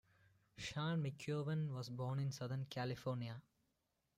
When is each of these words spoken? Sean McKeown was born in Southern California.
Sean 0.57 0.99
McKeown 1.03 1.67
was 1.75 1.89
born 1.91 2.17
in 2.17 2.31
Southern 2.31 2.65
California. 2.65 3.39